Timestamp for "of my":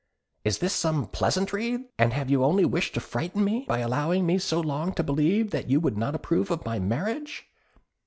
6.49-6.79